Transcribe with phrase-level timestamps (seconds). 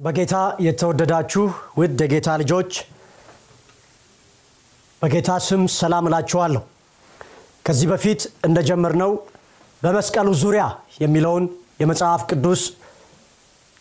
[0.00, 1.42] በጌታ የተወደዳችሁ
[1.78, 2.70] ውድ የጌታ ልጆች
[5.02, 6.62] በጌታ ስም ሰላም እላችኋለሁ።
[7.66, 9.12] ከዚህ በፊት እንደጀመርነው
[9.82, 10.64] በመስቀሉ ዙሪያ
[11.02, 11.44] የሚለውን
[11.80, 12.62] የመጽሐፍ ቅዱስ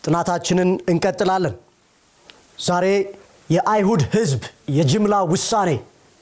[0.03, 1.55] ጥናታችንን እንቀጥላለን።
[2.59, 2.85] ዛሬ
[3.49, 4.41] የአይሁድ ሕዝብ
[4.77, 5.69] የጅምላ ውሳኔ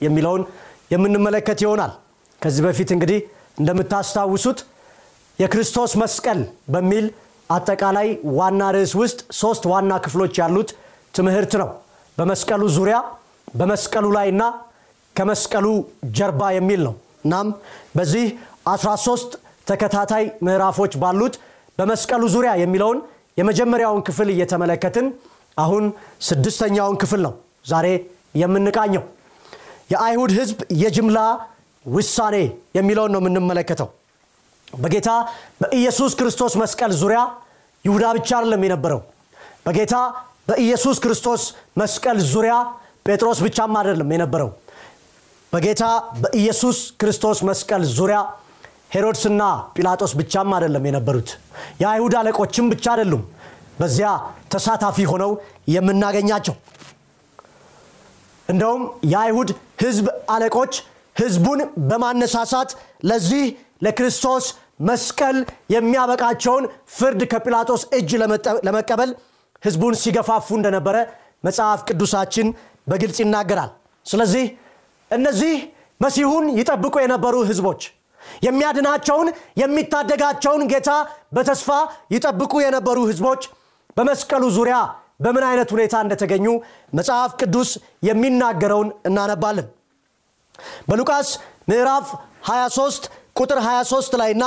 [0.02, 0.44] የሚለውን
[0.92, 1.94] የምንመለከት ይሆናል።
[2.42, 3.20] ከዚህ በፊት እንግዲህ
[3.58, 4.59] እንደምታስታውሱት
[5.40, 7.06] የክርስቶስ መስቀል በሚል
[7.50, 10.70] አጠቃላይ ዋና ርዕስ ውስጥ ሶስት ዋና ክፍሎች ያሉት
[11.14, 11.70] ትምህርት ነው።
[12.17, 12.98] በመስቀሉ ዙሪያ፣
[13.53, 14.44] በመስቀሉ ላይና
[15.16, 15.66] ከመስቀሉ
[16.18, 17.48] ጀርባ የሚል ነው። እናም
[17.98, 18.25] በዚህ
[18.72, 19.38] 13
[19.68, 21.36] ተከታታይ ምዕራፎች ባሉት
[21.80, 23.00] በመስቀሉ ዙሪያ የሚለውን
[23.38, 25.08] የመጀመሪያውን ክፍል እየተመለከትን
[25.58, 25.84] አሁን
[26.28, 27.34] ስድስተኛውን ክፍል ነው
[27.66, 27.88] ዛሬ
[28.36, 29.03] የምንቃኘው።
[29.92, 31.20] የአይሁድ ሕዝብ የጅምላ
[31.86, 32.36] ውሳኔ
[32.78, 33.90] የሚለውን ነው የምንመለከተው።
[34.73, 35.10] በጌታ
[35.62, 37.20] በኢየሱስ ክርስቶስ መስቀል ዙሪያ
[37.86, 39.02] ይሁዳ ብቻ አይደለም የነበረው።
[39.66, 39.96] በጌታ
[40.50, 41.42] በኢየሱስ ክርስቶስ
[41.82, 42.56] መስቀል ዙሪያ
[43.08, 44.50] ጴጥሮስ ብቻም አይደለም የነበረው።
[45.54, 45.84] በጌታ
[46.24, 48.18] በኢየሱስ ክርስቶስ መስቀል ዙሪያ
[48.94, 49.44] ሄሮድስና
[49.75, 51.30] ጲላጦስ ብቻም አይደለም የነበሩት።
[51.81, 53.24] የአይሁድ አለቆችም ብቻ አይደሉም
[53.80, 54.09] በዚያ
[54.53, 55.31] ተሳታፊ ሆነው
[55.74, 56.56] የምናገኛቸው።
[58.50, 59.50] እንደውም የአይሁድ
[59.81, 60.74] ሕዝብ አለቆች
[61.16, 61.59] ሕዝቡን
[61.90, 62.70] በማነሳሳት
[63.03, 63.44] ለዚህ
[63.81, 64.46] ለክርስቶስ
[64.80, 65.38] መስቀል
[65.74, 66.64] የሚያበቃቸውን
[66.98, 68.12] ፍርድ ከጲላጦስ እጅ
[68.68, 69.12] ለመቀበል
[69.64, 70.98] ህዝቡን ሲገፋፉ እንደነበረ
[71.44, 72.48] መጽሐፍ ቅዱሳችን
[72.90, 73.72] በግልጽ ይናገራል።
[74.06, 74.46] ስለዚህ
[75.12, 75.56] እነዚህ
[76.02, 77.82] መሲሁን ይጠብቁ የነበሩ ህዝቦች
[78.46, 79.28] የሚያድናቸውን
[79.62, 80.90] የሚታደጋቸውን ጌታ
[81.36, 81.70] በተስፋ
[82.16, 83.42] ይጠብቁ የነበሩ ህዝቦች
[83.98, 84.78] በመስቀሉ ዙሪያ
[85.22, 86.48] በምን አይነት ሁኔታ እንደተገኙ
[86.94, 87.70] መጽሐፍ ቅዱስ
[88.08, 89.68] የሚናገረውን እናነባለን።
[90.90, 91.30] በሉቃስ
[91.70, 92.08] ምዕራፍ
[92.50, 93.08] 23
[93.40, 94.46] ቁጥር 23 ላይ እና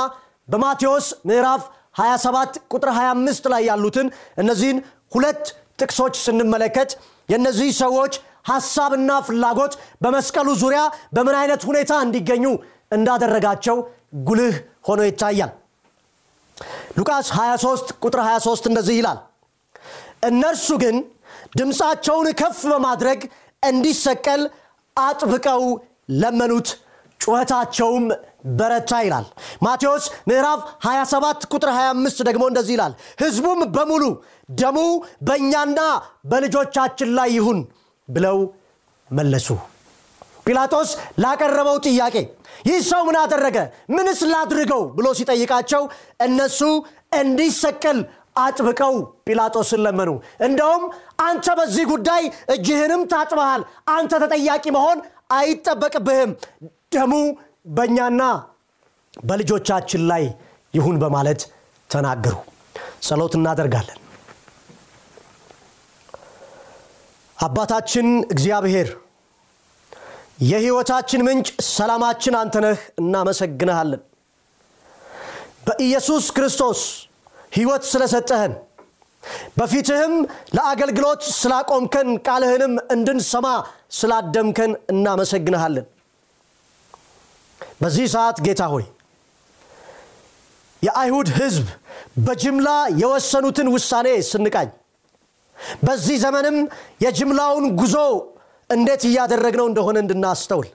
[0.51, 1.61] በማቴዎስ ምዕራፍ
[1.99, 4.07] 27 ቁጥር 25 ላይ ያሉትን
[4.41, 4.77] እነዚህን
[5.11, 5.43] ሁለት
[5.79, 6.91] ጥቅሶች ስንመለከት
[7.29, 8.13] የእነዚህ ሰዎች
[8.49, 9.73] ሐሳብና ፍላጎት
[10.03, 10.81] በመስቀሉ ዙሪያ
[11.15, 12.45] በምን አይነት ሁኔታ እንዲገኙ
[12.91, 13.77] እንዳደረጋቸው
[14.27, 14.55] ጉልህ
[14.87, 15.51] ሆኖ ይታያል።
[16.97, 19.19] ሉቃስ 23 ቁጥር 23 እንደዚህ ይላል፣
[20.29, 20.95] እነርሱ ግን
[21.59, 23.19] ድምፃቸውን ከፍ በማድረግ
[23.63, 24.41] እንዲሰቀል
[24.97, 25.63] አጥብቀው
[26.21, 26.69] ለመኑት
[27.21, 28.05] ጩኸታቸውም
[28.51, 29.25] በረታ ይላል።
[29.63, 34.03] ማቴዎስ ምዕራፍ 27 ቁጥር 25 ደግሞ እንደዚህ ይላል፣ ህዝቡም በሙሉ
[34.53, 34.77] ደሙ
[35.27, 35.79] በእኛና
[36.31, 37.59] በልጆቻችን ላይ ይሁን
[38.09, 38.39] ብለው
[39.09, 39.47] መለሱ።
[40.45, 40.89] ጲላጦስ
[41.23, 42.15] ላቀረበው ጥያቄ
[42.67, 43.57] ይህ ሰው ምን አደረገ?
[43.95, 45.83] ምንስ ላድርገው ብሎ ሲጠይቃቸው
[46.25, 46.59] እነሱ
[47.19, 47.99] እንዲሰቀል
[48.37, 48.93] አጥብቀው
[49.27, 50.09] ጲላጦስን ለመኑ።
[50.47, 50.83] እንደውም
[51.21, 53.61] አንተ በዚህ ጉዳይ እጅህንም ታጥበሃል፣
[53.95, 54.99] አንተ ተጠያቂ መሆን
[55.37, 56.31] አይጠበቅብህም
[56.93, 57.13] ደሙ
[57.65, 58.21] በእኛና
[59.23, 60.23] በልጆቻችን ላይ
[60.73, 61.41] ይሁን በማለት
[61.89, 62.35] ተናገሩ።
[63.03, 63.97] ጸሎት እናደርጋለን።
[67.37, 68.89] አባታችን እግዚአብሔር
[70.43, 74.01] የሕይወታችን ምንጭ፣ ሰላማችን አንተ ነህ። እናመሰግንሃለን
[75.67, 76.79] በኢየሱስ ክርስቶስ
[77.53, 78.53] ሕይወት ስለሰጠህን
[79.57, 80.13] በፊትህም
[80.55, 83.47] ለአገልግሎት ስላቆምከን ቃልህንም እንድንሰማ
[83.91, 85.85] ስላደምከን እናመሰግንሃለን።
[87.81, 88.85] በዚህ ሰዓት ጌታ ሆይ
[90.81, 91.65] የአይሁድ ሕዝብ
[92.25, 92.69] በጅምላ
[93.01, 94.69] የወሰኑትን ውሳኔ ስንቃኝ
[95.83, 96.57] በዚህ ዘመንም
[97.03, 97.95] የጅምላውን ጉዞ
[98.69, 100.69] እንዴት እያደረግነው እንደሆነ እንድናስተውል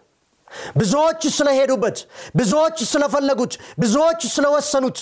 [0.79, 1.99] ብዙዎች ስለሄዱበት፣
[2.37, 4.99] ብዙዎች ስለፈለጉት፣ ብዙዎች ስለወሰኑት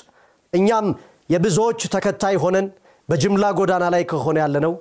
[0.52, 0.86] እኛም
[1.30, 2.66] የብዙዎች ተከታይ ሆነን
[3.08, 4.74] በጅምላ ጎዳና ላይ ከሆነ ያለነው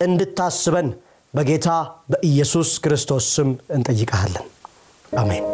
[0.00, 0.88] እንድታስበን
[1.34, 1.68] በጌታ
[2.12, 4.46] በኢየሱስ ክርስቶስ ስም እንጠይቀሃለን።
[5.16, 5.44] አሜን።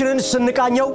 [0.00, 0.88] ዘመናችንን ስንቃኘው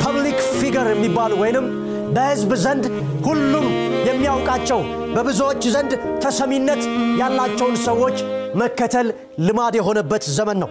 [0.00, 1.66] public figure የሚባሉ ወይንም
[2.14, 2.84] በህዝብ ዘንድ
[3.26, 3.66] ሁሉም
[4.08, 4.80] የሚያውቃቸው
[5.14, 5.92] በብዙዎች ዘንድ
[6.24, 6.82] ተሰሚነት
[7.20, 8.16] ያላቸውን ሰዎች
[8.62, 9.08] መከተል
[9.46, 10.70] ልማድ የሆነበት ዘመን ነው።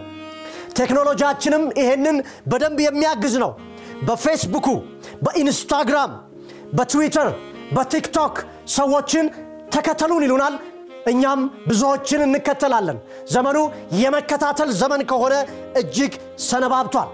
[0.79, 2.17] ቴክኖሎጂያችንም ይሄንን
[2.51, 3.53] በደንብ የሚያግዝ ነው
[4.07, 4.67] በፌስቡኩ
[5.25, 6.11] በኢንስታግራም
[6.77, 7.29] በትዊተር
[7.77, 8.35] በቲክቶክ
[8.75, 9.25] ሰዎችን
[9.75, 10.55] ተከተሉን ይሉናል
[11.05, 12.97] እኛም ብዙዎችን እንከተላለን።
[13.33, 13.57] ዘመኑ
[14.01, 15.35] የመከታተል ዘመን ከሆነ
[15.81, 16.13] እጅግ
[16.47, 17.09] ሰነባብቷል።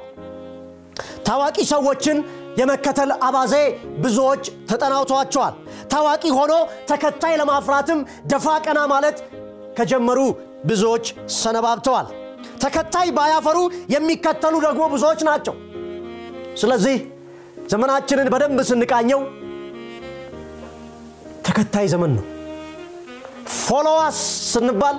[1.28, 2.18] ታዋቂ ሰዎችን
[2.60, 3.56] የመከተል አባዜ
[4.04, 5.56] ብዙዎች ተጠናውተዋቸዋል።
[5.92, 6.54] ታዋቂ ሆኖ
[6.90, 9.18] ተከታይ ለማፍራትም ደፋ ቀና ማለት
[9.78, 10.20] ከጀመሩ
[10.66, 11.06] ብዙዎች
[11.38, 12.08] ሰነባብተዋል።
[12.64, 13.58] ተከታይ ባያፈሩ
[13.94, 15.56] የሚከተሉ ደግሞ ብዙዎች ናቸው።
[16.58, 16.98] ስለዚህ
[17.70, 19.22] ዘመናችንን በደንብ ስንቃኘው
[21.48, 22.26] ተከታይ ዘመን ነው
[23.58, 24.20] follow us
[24.52, 24.98] ስንባል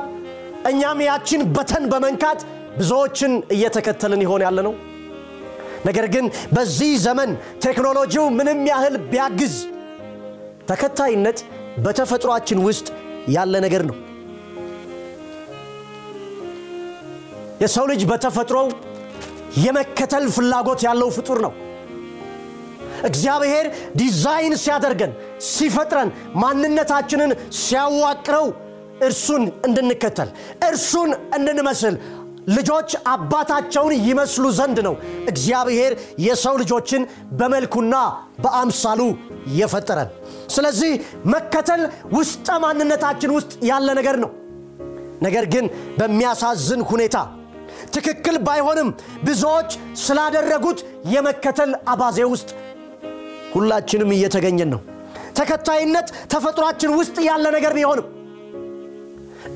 [0.71, 2.41] እኛም ያችን button በመንካት
[2.79, 4.75] ብዙዎችን እየተከተልን ይሆን ያለ ነው
[5.89, 7.31] ነገር ግን በዚህ ዘመን
[7.65, 9.55] ቴክኖሎጂው ምንም ያህል ቢያግዝ
[10.71, 11.39] ተከታይነት
[11.85, 12.87] በተፈጥሯችን ውስጥ
[13.29, 13.97] ያለ ነገር ነው።
[17.63, 18.67] የሰው ልጅ በተፈጥሮው
[19.65, 21.53] የመከተል ፍላጎት ያለው ፍጡር ነው።
[23.09, 23.67] እግዚአብሔር
[23.97, 25.13] ዲዛይን ሲያደርገን
[25.49, 26.11] ሲፈጥረን
[26.43, 28.47] ማንነታችንን ሲያዋቅረው
[29.09, 30.31] እርሱን እንድንከተል
[30.69, 31.97] እርሱን እንድንመስል
[32.49, 34.95] ልጆች አባታቸውን ይመስሉ ዘንድ ነው
[35.29, 37.03] እግዚአብሔር የሰው ልጆችን
[37.33, 37.95] በመልኩና
[38.45, 39.01] በአምሳሉ
[39.59, 40.11] የፈጠረን።
[40.49, 40.93] ስለዚህ
[41.35, 41.83] መከተል
[42.17, 44.31] ውስጠ ማንነታችን ውስጥ ያለ ነገር ነው።
[45.23, 45.67] ነገር ግን
[45.99, 47.17] በሚያሳዝን ሁኔታ
[47.95, 48.89] ትክክል ባይሆንም
[49.25, 49.71] ብዙዎች
[50.03, 50.79] ስላደረጉት
[51.15, 52.51] የመከተል አባዜ ውስጥ
[53.55, 54.81] ሁላችንም እየተገኘን ነው
[55.39, 58.07] ተከታይነት ተፈጥሯችን ውስጥ ያለ ነገር ቢሆንም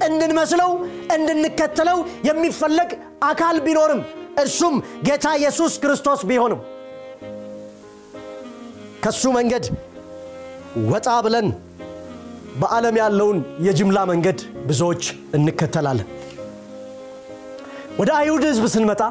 [0.07, 0.71] እንድንመስለው
[1.17, 1.99] እንድንከተለው
[2.29, 2.91] የሚፈለግ
[3.31, 4.01] አካል ቢኖርም
[4.43, 4.75] እርሱም
[5.07, 6.61] ጌታ ኢየሱስ ክርስቶስ ቢሆንም
[9.05, 9.65] ከሱ መንገድ
[10.91, 11.49] ወጣ ብለን
[12.61, 14.39] በዓለም ያለውን የጅምላ መንገድ
[14.69, 15.03] ብዙዎች
[15.37, 16.09] እንከተላለን።
[18.01, 19.03] ወደ አይሁድ ህዝብ ስንመጣ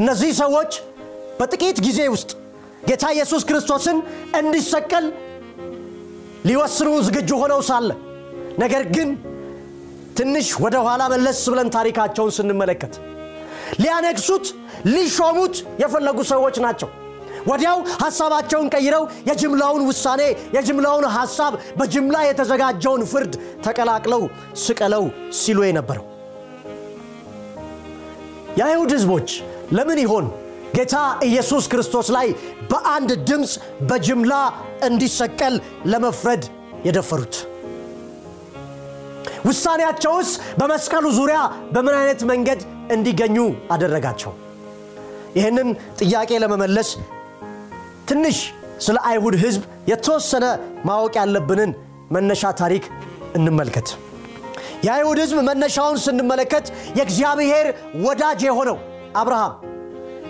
[0.00, 0.72] እነዚህ ሰዎች
[1.38, 2.30] በጥቂት ጊዜ ውስጥ
[2.88, 3.98] ጌታ ኢየሱስ ክርስቶስን
[4.40, 5.06] እንዲሰቀል
[6.48, 7.90] ሊወስኑ ዝግጁ ሆነው ሳለ።
[8.62, 9.08] ነገር ግን
[10.18, 12.94] ትንሽ ወደ ኋላ መለስ ብለን ታሪካቸውን ስንመለከት
[13.82, 14.46] ሊያነግሱት
[14.92, 16.88] ሊሾሙት የፈለጉ ሰዎች ናቸው።
[17.50, 20.22] ወዲያው ሐሳባቸውን ቀይረው የጅምላውን ውሳኔ
[20.56, 23.34] የጅምላውን ሐሳብ በጅምላ የተዘጋጀውን ፍርድ
[23.66, 24.22] ተቀላቅለው
[24.64, 25.04] ስቀለው
[25.38, 26.04] ሲሉ የነበረው።
[28.58, 29.28] የአይሁድ ህዝቦች
[29.76, 30.26] ለምን ይሆን
[30.76, 32.28] ጌታ ኢየሱስ ክርስቶስ ላይ
[32.70, 33.52] በአንድ ድምፅ
[33.88, 34.32] በጅምላ
[34.88, 35.54] እንዲሰቀል
[35.92, 36.42] ለመፍረድ
[36.86, 37.34] የደፈሩት።
[39.46, 40.30] ውሳኔያቸውስ
[40.60, 41.38] በመስቀሉ ዙሪያ
[41.74, 42.60] በምን አይነት መንገድ
[42.94, 43.36] እንዲገኙ
[43.74, 44.32] አደረጋቸው?
[45.38, 45.68] ይህንን
[46.00, 46.88] ጥያቄ ለመመለስ
[48.08, 48.38] ትንሽ
[48.86, 50.44] ስለ አይሁድ ህዝብ የተወሰነ
[50.88, 51.70] ማወቅ ያለብንን
[52.10, 52.84] መነሻ ታሪክ
[53.36, 53.88] እንመልከት።
[54.86, 56.66] የአይሁድ ህዝብ መነሻውን ስንመለከት
[56.98, 57.66] የእግዚአብሔር
[58.06, 58.76] ወዳጅ የሆነው
[59.16, 59.52] አብርሃም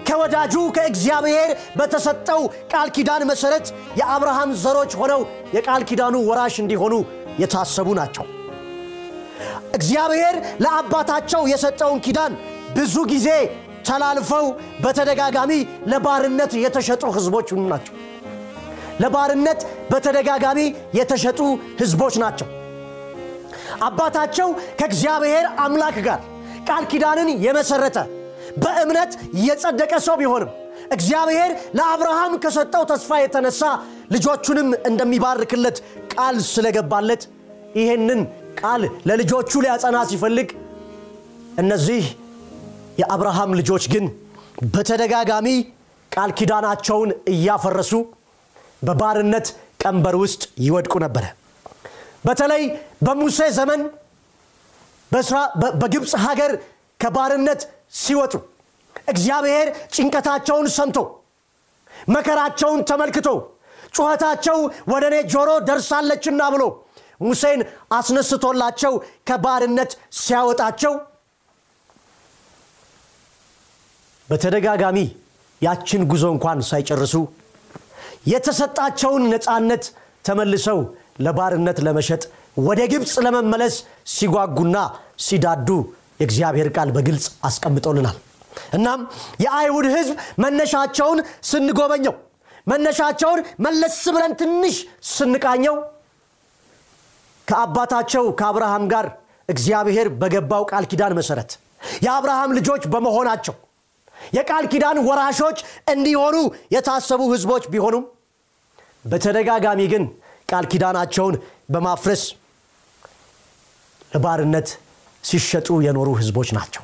[0.06, 2.40] ከወዳጁ ከእግዚአብሔር በተሰጠው
[2.72, 3.66] ቃል ኪዳን መሠረት
[4.00, 5.20] የአብርሃም ዘሮች ሆነው
[5.56, 6.94] የቃል ኪዳኑ ወራሽ እንዲሆኑ
[7.42, 8.26] የታሰቡ ናቸው።
[9.76, 12.34] እግዚአብሔር ለአባታቸው የሰጠውን ኪዳን
[12.76, 13.28] ብዙ ጊዜ
[13.88, 14.46] ተላልፈው
[14.84, 15.52] በተደጋጋሚ
[15.90, 17.94] ለባርነት የተሸጡ ህዝቦች ናቸው።
[19.00, 19.60] ለባርነት
[19.90, 20.60] በተደጋጋሚ
[20.98, 21.40] የተሸጡ
[21.80, 22.48] ህዝቦች ናቸው።
[23.86, 24.48] አባታቸው
[24.78, 26.20] ከእግዚአብሔር አምላክ ጋር
[26.68, 27.98] ቃል ኪዳንን የመሰረተ
[28.56, 29.12] በእምነት
[29.46, 30.50] የጸደቀ ሰው ቢሆንም
[30.96, 33.62] እግዚአብሔር ለአብርሃም ከሰጠው ተስፋ የተነሳ
[34.14, 35.78] ልጆቹንም እንደሚባርክለት
[36.12, 37.22] ቃል ስለገባለት
[37.78, 38.20] ይህንን
[38.60, 40.50] ቃል ለልጆቹ ሊያጸና ሲፈልግ
[41.62, 42.04] እነዚህ
[43.00, 44.04] የአብርሃም ልጆች ግን
[44.74, 45.48] በተደጋጋሚ
[46.12, 47.92] ቃል ኪዳናቸውን እያፈረሱ
[48.82, 49.46] በባርነት
[49.82, 51.24] ቀንበር ውስጥ ይወድቁ ነበረ።
[52.26, 52.62] በተለይ
[53.06, 53.80] በሙሴ ዘመን
[55.80, 56.52] በግብፅ ሀገር
[57.00, 57.60] ከባርነት
[58.00, 58.34] ሲወጡ
[59.08, 60.98] እግዚአብሔር ጭንቀታቸውን ሰምቶ
[62.14, 63.28] መከራቸውን ተመልክቶ
[63.96, 64.58] ጩኸታቸው
[64.92, 66.62] ወደ እኔ ጆሮ ደርሳለችና ብሎ
[67.20, 67.60] ሙሴን
[67.98, 68.94] አስነስቶላቸው
[69.28, 70.94] ከባርነት ሲያወጣቸው
[74.28, 74.98] በተደጋጋሚ
[75.60, 77.14] ያችን ጉዞ እንኳን ሳይጨርሱ
[78.32, 79.84] የተሰጣቸውን ነፃነት
[80.24, 80.78] ተመልሰው
[81.24, 82.22] ለባርነት ለመሸጥ
[82.66, 83.74] ወደ ግብፅ ለመመለስ
[84.14, 84.76] ሲጓጉና
[85.26, 85.68] ሲዳዱ
[86.20, 88.16] የእግዚአብሔር ቃል በግልጽ አስቀምጦልናል።
[88.74, 89.00] እናም
[89.44, 92.14] የአይሁድ ህዝብ መነሻቸውን ስንጎበኘው
[92.66, 94.76] መነሻቸውን መለስ ብለን ትንሽ
[95.10, 95.76] ስንቃኘው
[97.48, 99.06] ከአባታቸው ከአብርሃም ጋር
[99.48, 101.50] እግዚአብሔር በገባው ቃል ኪዳን መሰረት
[102.04, 103.54] የአብርሃም ልጆች በመሆናቸው
[104.34, 105.58] የቃል ኪዳን ወራሾች
[105.92, 106.36] እንዲሆኑ
[106.74, 108.04] የታሰቡ ህዝቦች ቢሆኑም
[109.04, 110.04] በተደጋጋሚ ግን
[110.48, 111.34] ቃል ኪዳናቸውን
[111.72, 112.22] በማፍረስ
[114.12, 114.68] ለባርነት
[115.26, 116.82] ሲሸጡ የኖሩ ህዝቦች ናቸው።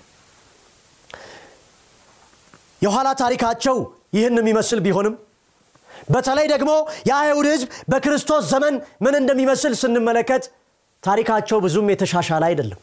[2.83, 3.77] የኋላ ታሪካቸው
[4.17, 5.15] ይህን የሚመስል ቢሆንም
[6.09, 6.71] በተለይ ደግሞ
[7.09, 10.45] የአይሁድ ህዝብ በክርስቶስ ዘመን ምን እንደሚመስል ስንመለከት
[11.03, 12.81] ታሪካቸው ብዙም የተሻሻለ አይደለም።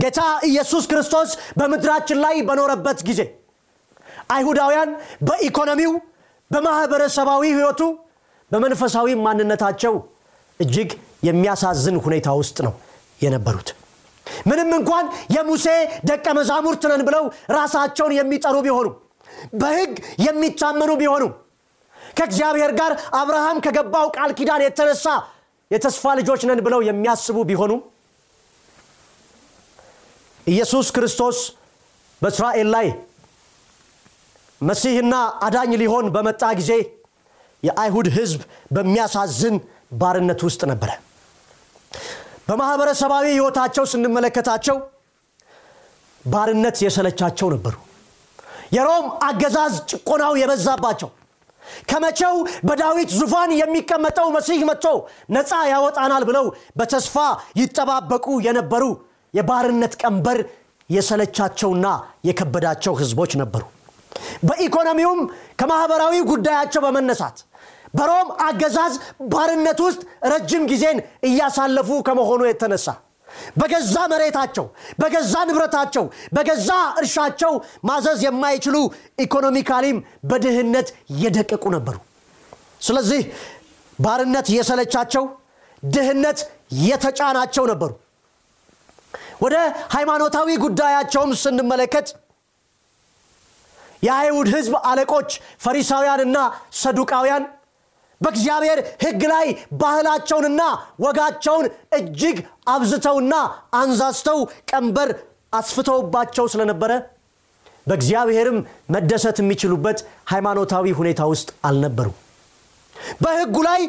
[0.00, 3.20] ጌታ ኢየሱስ ክርስቶስ በምድራችን ላይ በኖረበት ጊዜ
[4.34, 4.90] አይሁዳውያን
[5.28, 5.92] በኢኮኖሚው
[6.50, 7.82] በማኅበረሰባዊ ህይወቱ
[8.50, 9.94] በመንፈሳዊ ማንነታቸው
[10.60, 10.90] እጅግ
[11.28, 12.74] የሚያሳዝን ሁኔታ ውስጥ ነው
[13.20, 13.68] የነበሩት
[14.48, 15.66] ምንም እንኳን የሙሴ
[16.10, 17.24] ደቀ መዛሙርት ነን ብለው
[17.56, 18.88] ራሳቸውን የሚጠሩ ቢሆኑ
[19.60, 19.92] በህግ
[20.24, 21.24] የሚታመኑ ቢሆኑ
[22.16, 25.06] ከእግዚአብሔር ጋር አብርሃም ከገባው ቃል ኪዳን የተነሳ
[25.70, 27.80] የተስፋ ልጆች ነን ብለው የሚያስቡ ቢሆኑም
[30.46, 31.38] ኢየሱስ ክርስቶስ
[32.22, 32.86] በእስራኤል ላይ
[34.60, 35.14] መሲህና
[35.46, 36.72] አዳኝ ሊሆን በመጣ ጊዜ
[37.62, 38.40] የአይሁድ ህዝብ
[38.74, 39.56] በሚያሳዝን
[40.00, 40.90] ባርነት ውስጥ ነበረ
[42.50, 44.76] በማኅበረሰባዊ ህይወታቸው ስንመለከታቸው
[46.24, 47.74] ባርነት የሰለቻቸው ነበሩ።
[48.76, 51.10] የሮም አገዛዝ ጭቆናው የበዛባቸው
[51.90, 52.34] ከመቼው
[52.68, 54.86] በዳዊት ዙፋን የሚቀመጠው መሲህ መጥቶ
[55.34, 56.46] ነፃ ያወጣናል ብለው
[56.78, 57.16] በተስፋ
[57.60, 58.84] ይጠባበቁ የነበሩ
[59.34, 60.38] የባርነት ቀንበር
[60.90, 61.86] የሰለቻቸውና
[62.28, 63.62] የከበዳቸው ህዝቦች ነበሩ።
[64.46, 65.20] በኢኮኖሚውም
[65.60, 67.36] ከማኅበራዊ ጉዳያቸው በመነሳት
[67.94, 68.94] በሮም አገዛዝ
[69.32, 70.00] ባርነት ውስጥ
[70.32, 72.86] ረጅም ጊዜን እያሳለፉ ከመሆኑ የተነሳ
[73.56, 74.64] በገዛ መሬታቸው
[75.00, 76.04] በገዛ ንብረታቸው
[76.36, 76.70] በገዛ
[77.00, 77.52] እርሻቸው
[77.88, 78.76] ማዘዝ የማይችሉ
[79.24, 79.98] ኢኮኖሚካሊም
[80.30, 80.88] በድህነት
[81.22, 81.96] የደቀቁ ነበሩ።
[82.80, 83.20] ስለዚህ
[83.98, 85.24] ባርነት የሰለቻቸው
[85.82, 86.38] ድህነት
[86.84, 87.90] የተጫናቸው ነበሩ።
[89.44, 89.56] ወደ
[89.94, 92.08] ሃይማኖታዊ ጉዳያቸውም ስንመለከት
[94.02, 95.30] የአይሁድ ህዝብ አለቆች
[95.64, 96.36] ፈሪሳውያንና
[96.80, 97.44] ሰዱቃውያን
[98.20, 99.46] በእግዚአብሔር ህግ ላይ
[99.80, 100.62] ባህላቸውንና
[101.04, 101.66] ወጋቸውን
[101.98, 102.38] እጅግ
[102.74, 103.34] አብዝተውና
[103.80, 104.38] አንዛዝተው
[104.70, 105.10] ቀንበር
[105.52, 106.92] አስፍተውባቸው ስለነበረ
[107.86, 108.58] በእግዚአብሔርም
[108.94, 109.98] መደሰት የሚችሉበት
[110.32, 112.16] ሃይማኖታዊ ሁኔታ ውስጥ አልነበሩም።
[113.20, 113.80] በህጉ ላይ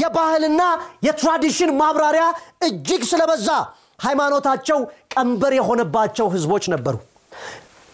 [0.00, 0.62] የባህልና
[1.06, 2.24] የትራዲሽን ማብራሪያ
[2.68, 3.48] እጅግ ስለበዛ
[4.00, 4.78] ሃይማኖታቸው
[5.14, 6.96] ቀንበር የሆነባቸው ህዝቦች ነበሩ።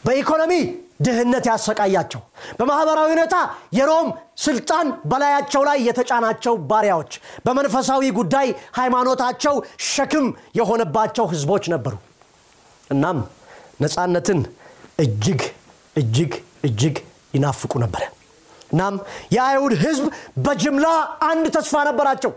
[0.05, 0.53] በኢኮኖሚ
[1.01, 2.21] ድህነት ያሰቃያቸው።
[2.59, 3.37] በማኅበራዊ ሁኔታ
[3.79, 4.09] የሮም
[4.39, 7.13] ስልጣን በላያቸው ላይ የተጫናቸው ባሪያዎች
[7.47, 8.49] በመንፈሳዊ ጉዳይ
[8.79, 9.55] ሃይማኖታቸው
[9.89, 10.27] ሸክም
[10.59, 11.95] የሆነባቸው ህዝቦች ነበሩ።
[12.91, 13.19] እናም
[13.81, 14.41] ነፃነትን
[15.05, 15.41] እጅግ
[15.97, 16.33] እጅግ
[16.65, 16.97] እጅግ
[17.35, 18.03] ይናፍቁ ነበረ።
[18.73, 18.95] እናም
[19.35, 20.05] የአይሁድ ህዝብ
[20.45, 20.87] በጅምላ
[21.29, 22.33] አንድ ተስፋ ነበራቸው።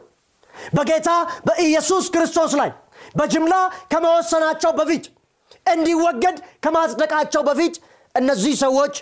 [0.73, 1.09] በጌታ
[1.47, 2.71] በኢየሱስ ክርስቶስ ላይ
[3.15, 3.55] በጅምላ
[3.91, 5.05] ከመወሰናቸው በፊት
[5.65, 7.75] እንዲወገድ ከማጽደቃቸው በፊት
[8.17, 8.95] እነዚህ ሰዎች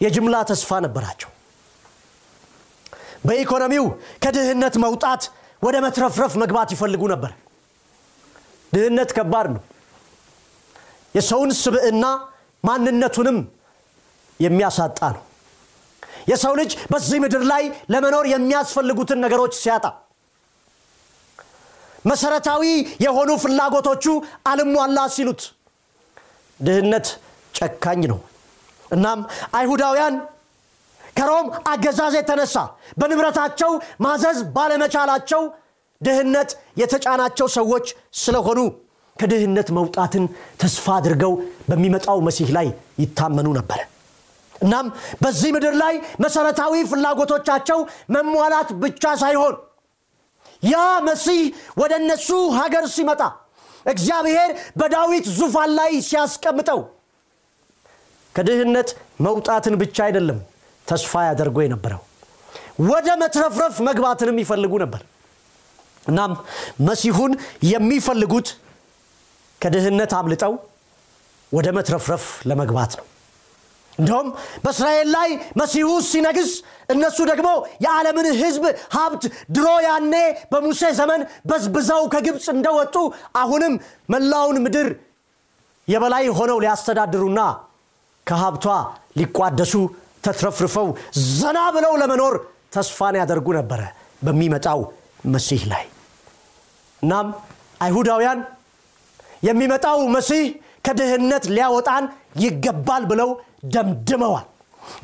[0.00, 1.30] የጅምላ ተስፋ ነበራቸው።
[3.26, 3.84] በኢኮኖሚው
[4.22, 5.22] ከድህነት መውጣት
[5.62, 7.32] ወደ መትረፍረፍ መግባት ይፈልጉ ነበር።
[8.72, 9.62] ድህነት ከባድ ነው።
[11.14, 12.04] የሰውን ስብዕና
[12.64, 13.38] ማንነቱንም
[14.40, 15.22] የሚያሳጣ ነው።
[16.30, 19.84] የሰው ልጅ በዚህ ምድር ላይ ለመኖር የሚያስፈልጉትን ነገሮች ሲያጣ
[22.04, 22.62] መሰረታዊ
[23.04, 24.04] የሆኑ ፍላጎቶቹ
[24.50, 25.42] አልሟላ ሲሉት
[26.60, 27.06] ድህነት
[27.58, 28.20] ጨካኝ ነው።
[28.90, 29.20] እናም
[29.58, 30.14] አይሁዳውያን
[31.16, 32.56] ከሮም አገዛዝ የተነሳ
[33.00, 33.72] በንብረታቸው
[34.04, 35.42] ማዘዝ ባለመቻላቸው
[36.00, 36.50] ድህነት
[36.80, 37.86] የተጫናቸው ሰዎች
[38.22, 38.60] ስለሆኑ
[39.16, 40.24] ከድህነት መውጣትን
[40.60, 41.32] ተስፋ አድርገው
[41.68, 42.68] በሚመጣው መሲህ ላይ
[43.02, 43.80] ይታመኑ ነበረ
[44.60, 44.86] እናም
[45.22, 47.80] በዚህ ምድር ላይ መሰረታዊ ፍላጎቶቻቸው
[48.14, 49.56] መሟላት ብቻ ሳይሆን
[50.64, 50.76] ያ
[51.08, 51.42] መሲህ
[51.80, 52.28] ወደ እነሱ
[52.60, 53.20] ሀገር ሲመጣ
[53.86, 54.50] እግዚአብሔር
[54.80, 56.80] በዳዊት ዙፋን ላይ ሲያስቀምጠው
[58.38, 58.88] ከድህነት
[59.20, 60.38] መውጣትን ብቻ አይደለም
[60.86, 62.02] ተስፋ ያደርጎ የነበረው።
[62.88, 65.00] ወደ መትረፍረፍ መግባትንም ይፈልጉ ነበር።
[66.06, 66.32] እናም
[66.88, 67.32] መሲሁን
[67.70, 68.48] የሚፈልጉት
[69.60, 70.52] ከድህነት አምልጠው
[71.52, 73.06] ወደ መትረፍረፍ ለመግባት ነው።
[73.92, 74.26] እንዲሁም
[74.64, 75.30] በእስራኤል ላይ
[75.60, 76.50] መሲሁ ሲነግስ
[76.94, 77.48] እነሱ ደግሞ
[77.84, 78.64] የዓለምን ህዝብ
[78.96, 79.22] ሀብት
[79.56, 80.14] ድሮ ያኔ
[80.52, 82.96] በሙሴ ዘመን በዝብዘው ከግብፅ እንደወጡ
[83.36, 83.74] አሁንም
[84.08, 84.88] መላውን ምድር
[85.88, 87.40] የበላይ ሆነው ሊያስተዳድሩና
[88.28, 88.66] ከሀብቷ
[89.18, 89.74] ሊቋደሱ
[90.24, 90.88] ተትረፍርፈው
[91.32, 92.34] ዘና ብለው ለመኖር
[92.74, 93.80] ተስፋን ያደርጉ ነበረ
[94.22, 94.80] በሚመጣው
[95.34, 95.84] መሲህ ላይ።
[97.02, 97.28] እናም
[97.84, 98.40] አይሁዳውያን
[99.48, 100.44] የሚመጣው መሲህ
[100.86, 102.04] ከድህነት ሊያወጣን
[102.44, 103.30] ይገባል ብለው
[103.74, 104.46] ደምድመዋል።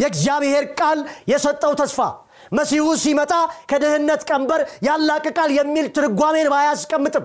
[0.00, 0.98] የእግዚአብሔር ቃል
[1.30, 1.98] የሰጠው ተስፋ
[2.52, 3.32] መሲሁ ሲመጣ
[3.70, 7.24] ከድህነት ቀንበር ያላቅቃል የሚል ትርጓሜን ባያስቀምጥም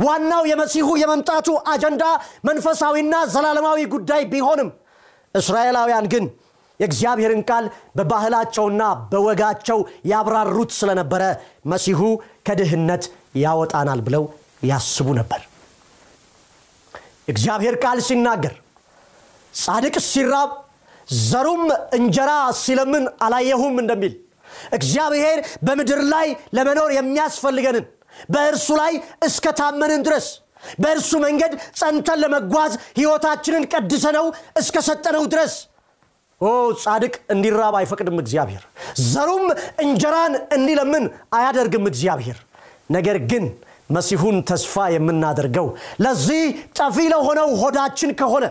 [0.00, 2.04] ዋናው የመሲሁ የመምጣቱ አጀንዳ
[2.48, 4.68] መንፈሳዊና ዘላለማዊ ጉዳይ ቢሆንም
[5.34, 6.24] እስራኤላውያን ግን
[6.80, 7.64] የእግዚአብሔርን ቃል
[7.96, 9.78] በባህላቸውና በወጋቸው
[10.12, 11.22] ያብራሩት ስለነበረ
[11.72, 12.00] መሲሁ
[12.48, 13.04] ከድህነት
[13.42, 14.24] ያወጣናል ብለው
[14.70, 15.40] ያስቡ ነበር።
[17.28, 18.54] እግዚአብሔር ቃል ሲናገር
[19.54, 20.50] ጻድቅ ሲራብ
[21.22, 21.62] ዘሩም
[21.96, 24.14] እንጀራ ሲለምን አላየሁም እንደሚል
[24.76, 27.84] እግዚአብሔር በምድር ላይ ለመኖር የሚያስፈልገንን
[28.32, 28.92] በእርሱ ላይ
[29.26, 30.26] እስከ ታመንን ድረስ
[30.82, 34.26] በእርሱ መንገድ ጸንተን ለመጓዝ ሕይወታችንን ቀድሰነው
[34.60, 35.54] እስከ ሰጠነው ድረስ።
[36.40, 36.48] ኦ
[36.82, 38.62] ጻድቅ እንዲራብ አይፈቅድም እግዚአብሔር።
[39.10, 39.44] ዘሩም
[39.84, 41.04] እንጀራን እንዲለምን
[41.38, 42.38] አያደርግም እግዚአብሔር።
[42.90, 43.44] ነገር ግን
[43.90, 45.66] መሲሁን ተስፋ የምናደርገው
[46.04, 46.42] ለዚህ
[46.78, 48.44] ጠፊ ለሆነው ሆዳችን ከሆነ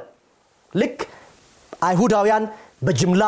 [0.74, 0.98] ልክ
[1.84, 2.44] አይሁዳውያን
[2.88, 3.24] በጅምላ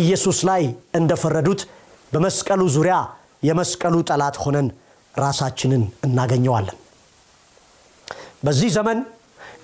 [0.00, 0.62] ኢየሱስ ላይ
[0.98, 1.62] እንደፈረዱት
[2.12, 2.96] በመስቀሉ ዙሪያ
[3.42, 4.66] የመስቀሉ ጠላት ሆነን
[5.14, 6.78] ራሳችንን እናገኘዋለን
[8.42, 8.98] በዚህ ዘመን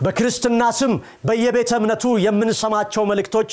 [0.05, 0.93] በክርስትና ስም
[1.29, 3.51] በየቤተ እምነቱ የምንሰማቸው መልእክቶች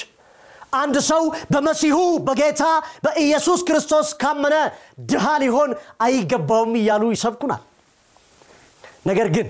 [0.75, 2.63] አንድ ሰው በመሲሁ በጌታ
[3.05, 4.55] በኢየሱስ ክርስቶስ ካመነ
[5.12, 5.72] ድሃ ሊሆን
[6.05, 7.62] አይገባውም እያሉ ይሰብኩናል።
[9.08, 9.48] ነገር ግን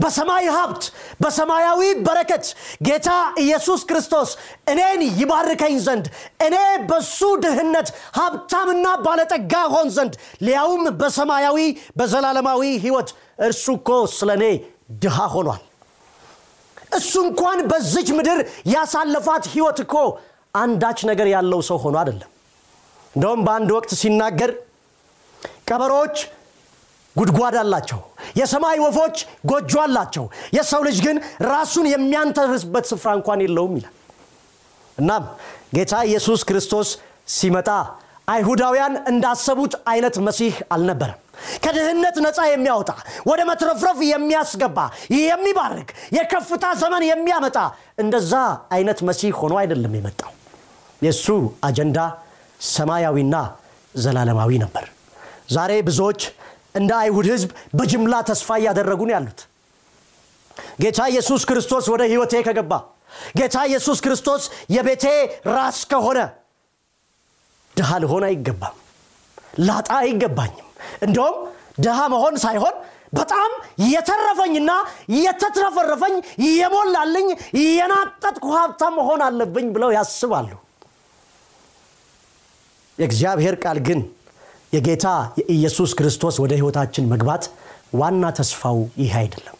[0.00, 0.84] በሰማይ ሀብት
[1.22, 2.46] በሰማያዊ በረከት
[2.86, 3.10] ጌታ
[3.42, 4.30] ኢየሱስ ክርስቶስ
[4.72, 6.06] እኔን ይባርከኝ ዘንድ
[6.46, 6.56] እኔ
[6.90, 7.88] በሱ ድህነት
[8.18, 10.14] ሀብታምና ባለጠጋ ሆን ዘንድ
[10.46, 11.58] ሊያውም በሰማያዊ
[12.00, 13.10] በዘላለማዊ ህይወት
[13.48, 13.88] እርሱ እኮ
[14.18, 14.44] ስለ እኔ
[14.88, 15.62] ድሃ ሆኗል።
[16.92, 18.38] እሱ እንኳን በዚች ምድር
[18.74, 19.94] ያሳለፋት ህይወት እኮ
[20.54, 22.30] አንዳች ነገር ያለው ሰው ሆኖ አይደለም።
[23.14, 24.50] እንደውም በአንድ ወቅት ሲናገር
[25.68, 26.16] ቀበሮች
[27.16, 28.00] ጉድጓድ አላቸው
[28.38, 29.16] የሰማይ ወፎች
[29.50, 30.24] ጎጆ አላቸው
[30.56, 31.16] የሰው ልጅ ግን
[31.50, 33.94] ራሱን የሚያንተርስበት ስፍራ እንኳን የለውም ይላል።
[34.98, 35.24] እናም
[35.76, 36.88] ጌታ ኢየሱስ ክርስቶስ
[37.30, 37.68] ሲመጣ
[38.28, 41.18] አይሁዳውያን እንዳሰቡት አይነት መሲህ አልነበረም
[41.64, 42.90] ከድህነት ነፃ የሚያወጣ
[43.30, 44.78] ወደ መትረፍረፍ የሚያስገባ
[45.18, 47.58] የሚባርክ የከፍታ ዘመን የሚያመጣ
[47.98, 48.32] እንደዛ
[48.76, 50.32] አይነት መሲህ ሆኖ አይደለም የመጣው።
[51.02, 51.26] የእሱ
[51.68, 51.98] አጀንዳ
[52.70, 53.36] ሰማያዊና
[53.94, 54.84] ዘላለማዊ ነበር።
[55.54, 56.20] ዛሬ ብዙዎች
[56.74, 59.40] እንደ አይሁድ ህዝብ በጅምላ ተስፋ እያደረጉ ነው ያሉት።
[60.82, 62.72] ጌታ ኢየሱስ ክርስቶስ ወደ ህይወቴ ከገባ
[63.38, 64.42] ጌታ ኢየሱስ ክርስቶስ
[64.74, 65.04] የቤቴ
[65.50, 66.18] ራስ ከሆነ
[67.74, 68.76] ድሃ ልሆን አይገባም
[69.66, 70.65] ላጣ አይገባኝም
[71.06, 71.36] እንደውም
[71.84, 72.76] ድሃ መሆን ሳይሆን
[73.12, 73.50] በጣም
[73.88, 74.70] የተረፈኝና
[75.18, 76.14] የተትረፈረፈኝ
[76.52, 77.28] የሞላልኝ
[77.70, 80.50] የናጠጥኩ ሀብታም መሆን አለብኝ ብለው ያስባሉ።
[82.98, 84.00] የእግዚአብሔር ቃል ግን
[84.72, 85.06] የጌታ
[85.40, 87.44] የኢየሱስ ክርስቶስ ወደ ህይወታችን መግባት
[87.94, 89.56] ዋና ተስፋው ይህ አይደለም።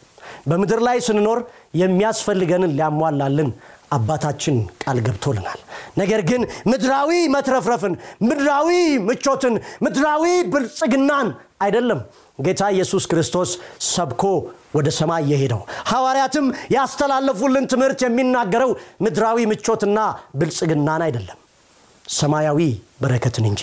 [0.47, 1.39] በምድር ላይ ስንኖር
[1.81, 3.49] የሚያስፈልገንን ሊያሟላልን
[3.91, 5.59] አባታችን ቃል ገብቶልናል።
[5.97, 7.93] ነገር ግን ምድራዊ መትረፍረፍን
[8.27, 8.69] ምድራዊ
[9.07, 10.23] ምቾትን ምድራዊ
[10.53, 11.29] ብልጽግናን
[11.61, 12.01] አይደለም
[12.39, 13.51] ጌታ ኢየሱስ ክርስቶስ
[13.87, 14.23] ሰብኮ
[14.75, 18.71] ወደ ሰማይ የሄደው። ሐዋርያትም ያስተላለፉልን ትምህርት የሚናገረው
[19.05, 19.99] ምድራዊ ምቾትና
[20.39, 21.39] ብልጽግናን አይደለም
[22.05, 22.59] ሰማያዊ
[23.01, 23.61] በረከትን እንጂ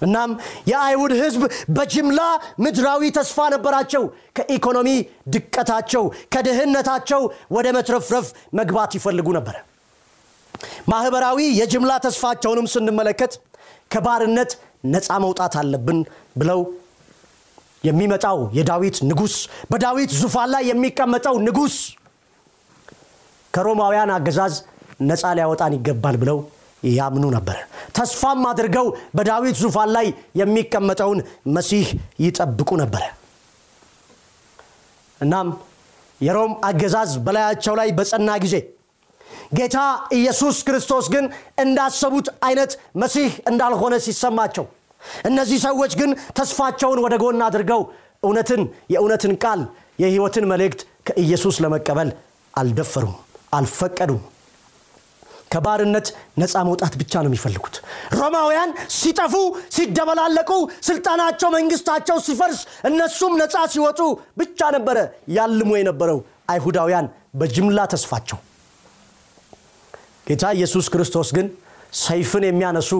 [0.00, 0.30] እናም
[0.70, 1.42] የአይሁድ ህዝብ
[1.76, 2.20] በጅምላ
[2.64, 4.04] ምድራዊ ተስፋ ነበራቸው።
[4.36, 4.88] ከኢኮኖሚ
[5.34, 6.04] ድቀታቸው
[6.34, 7.22] ከድህነታቸው
[7.56, 8.26] ወደ መትረፍረፍ
[8.60, 9.56] መግባት ይፈልጉ ነበር
[10.90, 13.32] ማህበራዊ የጅምላ ተስፋቸውንም ስንመለከት
[13.92, 14.50] ከባርነት
[14.92, 15.98] ነፃ መውጣት አለብን
[16.40, 16.60] ብለው
[17.84, 19.34] የሚመጣው የዳዊት ንጉስ
[19.70, 21.74] በዳዊት ዙፋን ላይ የሚቀመጠው ንጉስ
[23.54, 24.54] ከሮማውያን አገዛዝ
[25.08, 26.38] ነፃ ሊያወጣን ይገባል ብለው
[26.92, 27.58] ያምኑ ነበር።
[27.96, 30.06] ተስፋም አድርገው በዳዊት ዙፋን ላይ
[30.40, 31.20] የሚቀመጠውን
[31.56, 31.86] መሲህ
[32.24, 33.02] ይጠብቁ ነበረ
[35.20, 35.48] እናም
[36.20, 38.56] የሮም አገዛዝ በላያቸው ላይ በጸና ጊዜ
[39.58, 39.78] ጌታ
[40.16, 41.24] ኢየሱስ ክርስቶስ ግን
[41.62, 42.72] እንዳሰቡት አይነት
[43.02, 44.64] መሲህ እንዳልሆነ ሲሰማቸው
[45.28, 47.82] እነዚህ ሰዎች ግን ተስፋቸውን ወደ ጎን አድርገው
[48.22, 49.60] እውነትን የእውነትን ቃል
[50.02, 52.08] የህይወትን መልእክት ከኢየሱስ ለመቀበል
[52.54, 53.14] አልደፈሩም
[53.58, 54.22] አልፈቀዱም
[55.56, 56.06] ከባርነት
[56.40, 57.76] ነፃ መውጣት ብቻ ነው የሚፈልጉት።
[58.18, 59.34] ሮማውያን ሲጠፉ
[59.76, 60.50] ሲደበላለቁ
[60.88, 64.00] ስልጣናቸው መንግስታቸው ሲፈርስ እነሱም ነፃ ሲወጡ
[64.40, 64.98] ብቻ ነበረ
[65.36, 66.18] ያልሙ የነበረው
[66.52, 67.06] አይሁዳውያን
[67.40, 68.38] በጅምላ ተስፋቸው።
[70.26, 71.48] ጌታ ኢየሱስ ክርስቶስ ግን
[72.04, 72.90] ሰይፍን የሚያነሱ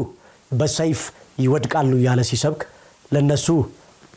[0.53, 1.01] በሰይፍ
[1.45, 2.61] ይወድቃሉ እያለ ሲሰብክ
[3.11, 3.47] ለነሱ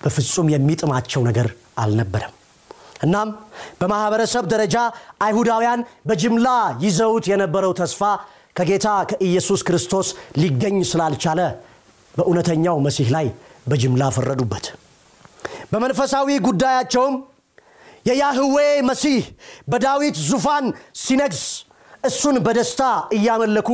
[0.04, 1.48] በፍጹም የሚጥማቸው ነገር
[1.84, 2.34] አልነበረም
[3.00, 3.30] እናም
[3.80, 4.76] በማህበረሰብ ደረጃ
[5.26, 6.48] አይሁዳውያን በጅምላ
[6.86, 8.02] ይዘውት የነበረው ተስፋ
[8.56, 10.08] ከጌታ ከኢየሱስ ክርስቶስ
[10.42, 11.42] ሊገኝ ስላልቻለ
[12.16, 13.28] በእውነተኛው መሲህ ላይ
[13.70, 14.66] በጅምላ ፈረዱበት።
[15.72, 17.16] በመንፈሳዊ ጉዳያቸውም
[18.06, 18.58] የያህዌ
[18.90, 19.24] መሲህ
[19.72, 20.66] በዳዊት ዙፋን
[21.02, 21.42] ሲነግስ
[22.04, 22.82] እሱን በደስታ
[23.16, 23.70] እያመለኩ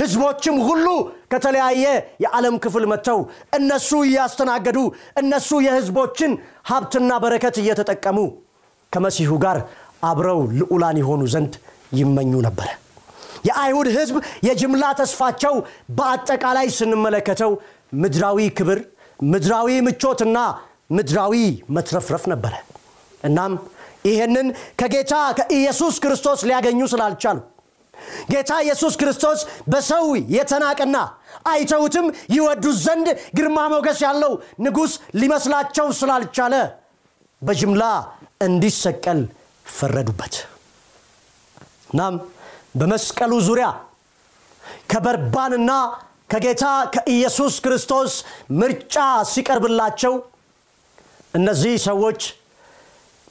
[0.00, 0.86] ህዝቦችም ሁሉ
[1.32, 1.84] ከተለያየ
[2.24, 3.20] የዓለም ክፍል መጥተው
[3.58, 4.78] እነሱ እያስተናገዱ
[5.22, 6.32] እነሱ የህዝቦችን
[6.70, 8.18] ሀብትና በረከት እየተጠቀሙ
[8.92, 9.58] ከመሲሁ ጋር
[10.08, 11.52] አብረው ልዑላን የሆኑ ዘንድ
[11.92, 12.68] ይመኙ ነበረ።
[13.46, 15.54] የአይሁድ ህዝብ የጅምላ ተስፋቸው
[15.98, 17.52] በአጠቃላይ ስንመለከተው
[18.02, 18.78] ምድራዊ ክብር
[19.24, 20.38] ምድራዊ ምቾትና
[20.90, 21.34] ምድራዊ
[21.76, 22.54] መትረፍረፍ ነበረ።
[23.20, 23.52] እናም
[24.08, 24.46] ይሄንን
[24.80, 27.38] ከጌታ ከኢየሱስ ክርስቶስ ሊያገኙ ስላልቻሉ
[28.30, 30.96] ጌታ ኢየሱስ ክርስቶስ በሰው የተናቀና
[31.46, 34.32] አይተውትም ይወዱት ዘንድ ግርማ ሞገስ ያለው
[34.66, 36.54] ንጉሥ ሊመስላቸው ስላልቻለ
[37.42, 37.84] በጅምላ
[38.40, 39.20] እንዲሰቀል
[39.70, 40.34] ፈረዱበት።
[41.90, 42.14] እናም
[42.80, 43.68] በመስቀሉ ዙሪያ
[44.90, 45.70] ከበርባንና
[46.30, 48.12] ከጌታ ከኢየሱስ ክርስቶስ
[48.60, 48.96] ምርጫ
[49.32, 50.14] ሲቀርብላቸው
[51.34, 52.20] እነዚህ ሰዎች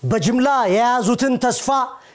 [0.04, 1.70] በጅምላ የያዙትን ተስፋ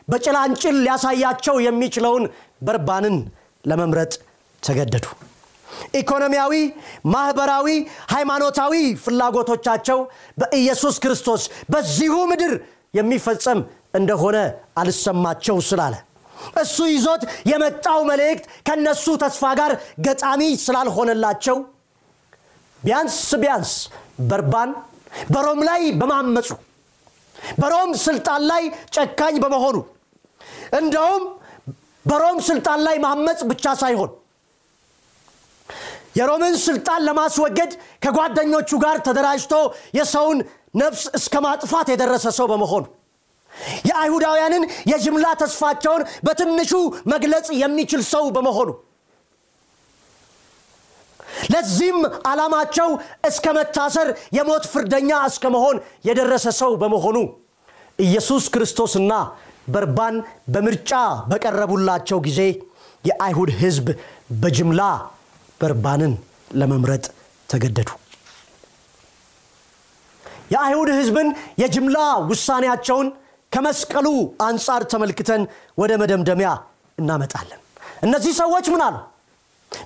[0.09, 2.25] በጭላንጭል ሊያሳያቸው የሚችለውን
[2.67, 3.17] በርባንን
[3.65, 4.13] ለመምረጥ
[4.63, 5.07] ተገደዱ።
[6.01, 6.53] ኢኮኖሚያዊ
[7.13, 7.69] ማኅበራዊ
[8.15, 9.99] ሃይማኖታዊ ፍላጎቶቻቸው
[10.41, 12.53] በኢየሱስ ክርስቶስ በዚሁ ምድር
[12.95, 13.61] የሚፈጸም
[13.99, 14.37] እንደሆነ
[14.81, 15.95] አልሰማቸው ስላለ
[16.63, 19.73] እሱ ይዞት የመጣው መልእክት ከነሱ ተስፋ ጋር
[20.07, 21.59] ገጣሚ ስላልሆነላቸው
[22.83, 23.73] ቢያንስ ቢያንስ
[24.31, 24.71] በርባን
[25.35, 26.49] በሮም ላይ በማመፁ
[27.61, 28.63] በሮም ስልጣን ላይ
[28.97, 29.77] ጨካኝ በመሆኑ
[30.79, 31.25] እንደውም
[32.05, 34.11] በሮም ስልጣን ላይ ማመፅ ብቻ ሳይሆን
[36.19, 37.73] የሮምን ስልጣን ለማስወገድ
[38.05, 39.55] ከጓደኞቹ ጋር ተደራጅቶ
[39.99, 40.39] የሰውን
[40.75, 42.85] ነፍስ እስከ ማጥፋት የደረሰ ሰው በመሆኑ
[43.89, 46.73] የአይሁዳውያንን የጅምላ ተስፋቸውን በትንሹ
[47.13, 48.71] መግለጽ የሚችል ሰው በመሆኑ
[51.53, 51.99] ለዚህም
[52.31, 52.91] ዓላማቸው
[53.29, 55.77] እስከ መታሰር የሞት ፍርደኛ እስከ መሆን
[56.09, 57.17] የደረሰ ሰው በመሆኑ
[57.99, 59.13] ኢየሱስ ክርስቶስና
[59.75, 60.17] በርባን
[60.55, 60.93] በምርጫ
[61.31, 62.41] በቀረቡላቸው ጊዜ
[63.05, 63.87] የአይሁድ ሕዝብ
[64.43, 64.83] በጅምላ
[65.61, 66.13] በርባንን
[66.61, 67.05] ለመምረጥ
[67.49, 67.91] ተገደዱ
[70.55, 71.29] የአይሁድ ሕዝብን
[71.63, 71.99] የጅምላ
[72.31, 73.09] ውሳኔያቸውን
[73.53, 74.07] ከመስቀሉ
[74.47, 75.43] አንጻር ተመልክተን
[75.79, 76.51] ወደ መደምደሚያ
[76.99, 77.61] እናመጣለን።
[78.03, 78.97] እነዚህ ሰዎች ምን አሉ?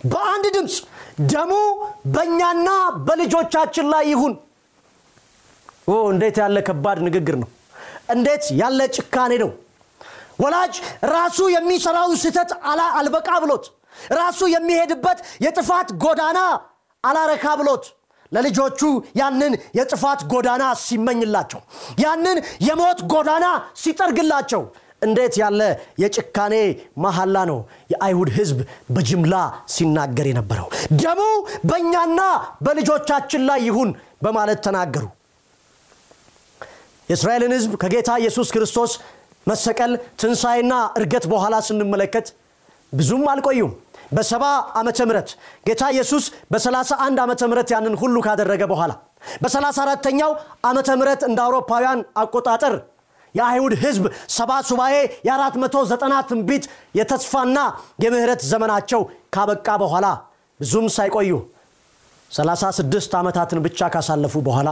[0.05, 0.75] በአንድ ድምፅ
[1.33, 1.53] ደሙ
[2.15, 2.69] በእኛና
[3.07, 4.35] በልጆቻችን ላይ ይሁን።
[6.09, 7.49] እንዴት ያለ ከባድ ንግግር ነው!
[8.15, 9.51] እንዴት ያለ ጭካኔ ነው!
[10.43, 10.75] ወላጅ
[11.15, 12.51] ራሱ የሚሰራው ስህተት
[12.99, 13.65] አልበቃ ብሎት
[14.15, 16.39] ራሱ የሚሄድበት የጥፋት ጎዳና
[17.05, 17.85] አላረካ ብሎት
[18.33, 18.81] ለልጆቹ
[19.21, 21.61] ያንን የጥፋት ጎዳና ሲመኝላቸው
[22.05, 22.39] ያንን
[22.69, 23.47] የሞት ጎዳና
[23.83, 24.63] ሲጠርግላቸው
[25.03, 25.61] እንዴት ያለ
[26.03, 26.55] የጭካኔ
[27.05, 27.59] መሐላ ነው
[27.93, 28.59] የአይሁድ ህዝብ
[28.95, 29.35] በጅምላ
[29.69, 30.67] ሲናገር የነበረው?
[31.03, 31.21] ደሙ
[31.65, 32.21] በእኛና
[32.65, 33.91] በልጆቻችን ላይ ይሁን
[34.25, 35.05] በማለት ተናገሩ።
[37.09, 38.93] የእስራኤልን ህዝብ ከጌታ ኢየሱስ ክርስቶስ
[39.47, 42.27] መሰቀል ትንሣኤና እርገት በኋላ ስንመለከት
[42.93, 43.73] ብዙም አልቆዩም
[44.13, 44.45] በሰባ
[44.81, 45.31] ዓመተ ምረት
[45.67, 48.93] ጌታ ኢየሱስ በ31 ዓመተ ምረት ያንን ሁሉ ካደረገ በኋላ
[49.43, 50.31] በ34ተኛው
[50.71, 52.75] ዓመተ ምረት እንደ አውሮፓውያን አቆጣጠር
[53.35, 54.05] የአይሁድ ህዝብ
[54.37, 54.95] ሰባ ሱባኤ
[55.29, 56.65] የ490 ትንቢት
[56.99, 57.59] የተስፋና
[58.05, 59.01] የምህረት ዘመናቸው
[59.35, 60.07] ካበቃ በኋላ
[60.61, 61.33] ብዙም ሳይቆዩ
[62.31, 64.69] 36 ዓመታትን ብቻ ካሳለፉ በኋላ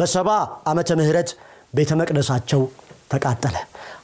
[0.00, 0.28] በሰባ
[0.70, 1.30] ዓመተ ምህረት
[1.74, 2.62] ቤተ መቅደሳቸው
[3.12, 3.56] ተቃጠለ።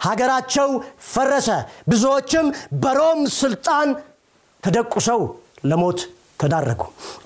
[0.06, 0.68] ሀገራቸው
[1.12, 1.48] ፈረሰ።
[1.88, 2.46] ብዙዎችም
[2.82, 3.88] በሮም ስልጣን
[4.66, 5.20] ተደቁሰው
[5.64, 6.00] ለሞት
[6.40, 6.80] ተዳረጉ።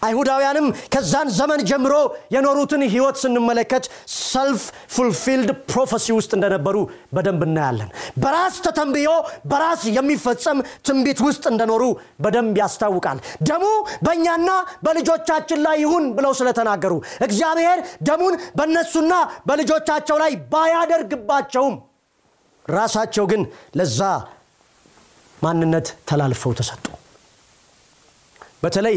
[0.06, 1.94] አይሁዳውያንም ከዛን ዘመን ጀምሮ
[2.34, 3.84] የኖሩትን ህይወት ስንመለከት
[4.24, 4.62] self
[4.94, 6.76] fulfilled prophecy ውስጥ እንደነበሩ
[7.12, 9.08] በደንብ እናያለን። በራስ ተተንብዮ
[9.52, 11.82] በራስ የሚፈጸም ትንቢት ውስጥ እንደኖሩ
[12.20, 13.64] በደንብ ያስታውቃል። ደሙ
[14.06, 14.48] በእኛና
[14.86, 16.94] በልጆቻችን ላይ ይሁን ብለው ስለተናገሩ
[17.28, 19.12] እግዚአብሔር ደሙን በእነሱና
[19.48, 21.76] በልጆቻቸው ላይ ባያደርግባቸውም
[22.66, 24.00] ራሳቸው ግን ለዛ
[25.38, 26.86] ማንነት ተላልፈው ተሰጡ
[28.62, 28.96] በተለይ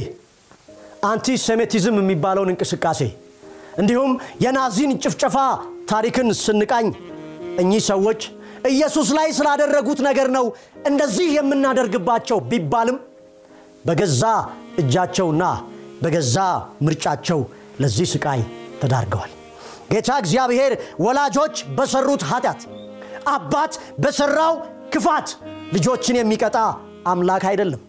[1.12, 3.02] አንቲሴሜቲዝም የሚባለውን እንቅስቃሴ
[3.80, 4.12] እንዲሁም
[4.44, 5.36] የናዚን ጭፍጨፋ
[5.92, 6.88] ታሪክን ስንቃኝ
[7.62, 8.22] እኚህ ሰዎች
[8.72, 10.46] ኢየሱስ ላይ ስላደረጉት ነገር ነው
[10.90, 12.98] እንደዚህ የምናደርግባቸው ቢባልም
[13.86, 14.24] በገዛ
[14.82, 15.44] እጃቸውና
[16.04, 16.38] በገዛ
[16.86, 17.40] ምርጫቸው
[17.82, 18.42] ለዚህ ስቃይ
[18.82, 19.32] ተዳርገዋል።
[19.92, 20.74] ጌታ እግዚአብሔር
[21.06, 22.62] ወላጆች በሰሩት ኃጢአት
[23.34, 23.74] አባት
[24.04, 24.56] በሰራው
[24.94, 25.28] ክፋት
[25.74, 26.58] ልጆችን የሚቀጣ
[27.08, 27.82] አምላክ አይደለም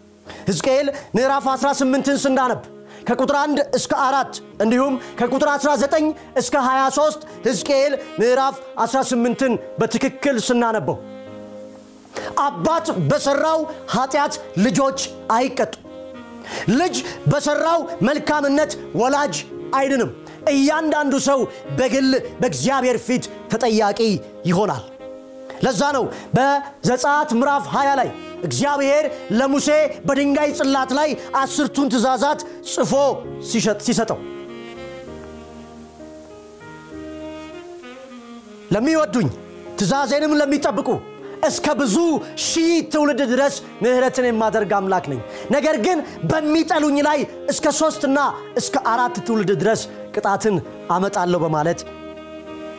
[0.48, 2.62] ሕዝቅኤል ምዕራፍ 18ን ስናነብ
[3.08, 6.06] ከቁጥር 1 እስከ 4 እንዲሁም ከቁጥር 19
[6.36, 10.96] እስከ 23 ሕዝቅኤል ምዕራፍ 18ን በትክክል ስናነበው
[12.44, 13.60] አባት በሰራው
[13.94, 15.00] ኃጢአት ልጆች
[15.36, 15.74] አይቀጡ
[16.80, 16.96] ልጅ
[17.32, 19.34] በሰራው መልካምነት ወላጅ
[19.78, 20.10] አይድንም።
[20.52, 21.40] እያንዳንዱ ሰው
[21.78, 22.08] በግል
[22.40, 24.00] በእግዚአብሔር ፊት ተጠያቂ
[24.46, 24.82] ይሆናል።
[25.64, 26.04] ለዛ ነው
[26.36, 28.08] በዘጻት ምዕራፍ 20 ላይ
[28.44, 29.04] እግዚአብሔር
[29.38, 29.68] ለሙሴ
[30.06, 32.40] በድንጋይ ጽላት ላይ አስርቱን ትእዛዛት
[32.72, 32.92] ጽፎ
[33.86, 34.20] ሲሰጠው።
[38.74, 39.28] ለሚወዱኝ
[39.78, 40.88] ትእዛዜንም ለሚጠብቁ
[41.46, 41.96] እስከ ብዙ
[42.44, 45.20] ሺህ ትውልድ ድረስ ምህረትን የማደርግ አምላክ ነኝ።
[45.52, 45.98] ነገር ግን
[46.30, 47.18] በሚጠሉኝ ላይ
[47.52, 48.18] እስከ ሶስትና
[48.56, 49.80] እስከ አራት ትውልድ ድረስ
[50.14, 50.56] ቅጣትን
[50.90, 51.80] አመጣለሁ በማለት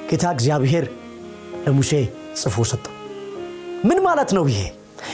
[0.10, 0.86] ጌታ እግዚአብሔር
[1.66, 1.92] ለሙሴ
[2.42, 2.94] ጽፎ ሰጠው።
[3.90, 4.62] ምን ማለት ነው ይሄ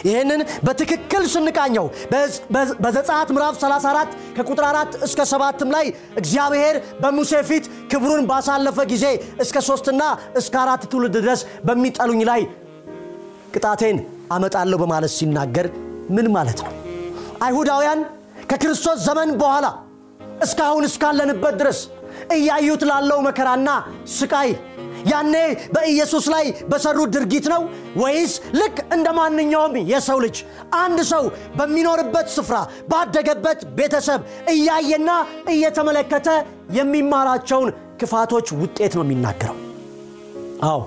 [0.07, 1.85] ይህንን በትክክል ስንቃኘው
[2.83, 5.85] በዘጸአት ምዕራፍ 34 ከቁጥር 4 እስከ 7 ላይ
[6.21, 9.05] እግዚአብሔር በሙሴ ፊት ክብሩን ባሳለፈ ጊዜ
[9.39, 10.01] እስከ ሶስትና
[10.41, 12.43] እስከ አራት ትውልድ ድረስ በሚጠሉኝ ላይ
[13.55, 13.97] ቅጣቴን
[14.31, 15.67] አመጣለሁ በማለት ሲናገር
[16.09, 16.73] ምን ማለት ነው?
[17.43, 17.99] አይሁዳውያን
[18.51, 19.65] ከክርስቶስ ዘመን በኋላ
[20.41, 21.79] እስካሁን እስካለንበት ድረስ
[22.35, 23.69] እያዩት ላለው መከራና
[24.17, 24.49] ስቃይ
[25.09, 25.35] ያኔ
[25.73, 27.61] በኢየሱስ ላይ በሰሩት ድርጊት ነው
[27.97, 30.37] ወይስ ልክ እንደ ማንኛውም የሰው ልጅ
[30.79, 31.23] አንድ ሰው
[31.57, 32.57] በሚኖርበት ስፍራ
[32.89, 34.21] ባደገበት ቤተሰብ
[34.53, 35.09] እያየና
[35.53, 36.27] እየተመለከተ
[36.71, 37.69] የሚማራቸውን
[38.01, 39.57] ክፋቶች ውጤት ነው የሚናገረው?
[40.63, 40.79] አዎ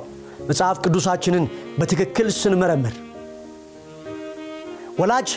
[0.48, 1.44] መጽሐፍ ቅዱሳችንን
[1.78, 2.94] በትክክል ስንመረምር
[5.00, 5.28] ወላጅ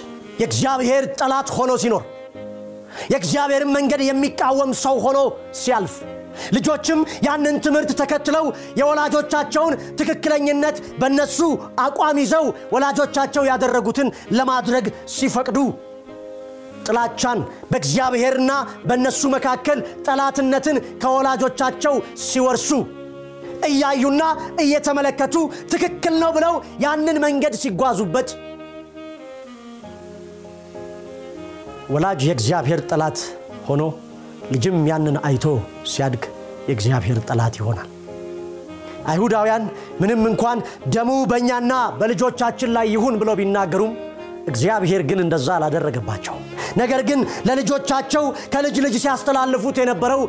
[0.41, 2.03] የእግዚአብሔር ጠላት ሆኖ ሲኖር
[3.11, 5.19] የእግዚአብሔርን መንገድ የሚቃወም ሰው ሆኖ
[5.53, 5.95] ሲያልፍ
[6.55, 8.45] ልጆችም ያንን ትምህርት ተከትለው
[8.79, 11.39] የወላጆቻቸውን ትክክለኝነት በነሱ
[11.85, 15.59] አቋም ይዘው ወላጆቻቸው ያደረጉትን ለማድረግ ሲፈቅዱ
[16.87, 17.39] ጥላቻን
[17.71, 18.51] በእግዚአብሔርና
[18.89, 21.95] በእነሱ መካከል ጠላትነትን ከወላጆቻቸው
[22.25, 22.69] ሲወርሱ
[23.67, 24.23] እያዩና
[24.63, 25.35] እየተመለከቱ
[25.71, 28.29] ትክክል ነው ብለው ያንን መንገድ ሲጓዙበት
[31.89, 33.19] ወላጅ የእግዚአብሔር ጠላት
[33.67, 33.83] ሆኖ
[34.53, 35.45] ልጅም ያንን አይቶ
[35.91, 36.23] ሲያድግ
[36.67, 37.89] የእግዚአብሔር ጠላት ይሆናል።
[39.07, 39.63] አይሁዳውያን
[40.01, 40.57] ምንም እንኳን
[40.93, 43.93] ደሙ በእኛና በልጆቻችን ላይ ይሁን ብለው ቢናገሩም
[44.47, 46.43] እግዚአብሔር ግን እንደዛ አላደረገባቸውም።
[46.77, 50.21] ነገር ግን ለልጆቻቸው ከልጅ ልጅ ሲያስተላልፉት የነበረው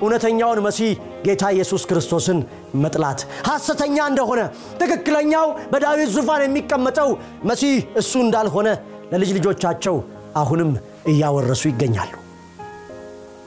[0.00, 0.90] እውነተኛውን መሲህ
[1.26, 2.38] ጌታ ኢየሱስ ክርስቶስን
[2.82, 4.40] መጥላት ሐሰተኛ እንደሆነ
[4.80, 7.10] ትክክለኛው በዳዊት ዙፋን የሚቀመጠው
[7.50, 8.68] መሲህ እሱ እንዳልሆነ
[9.12, 9.96] ለልጅ ልጆቻቸው
[10.36, 10.70] አሁንም
[11.12, 12.12] እያወረሱ ይገኛሉ።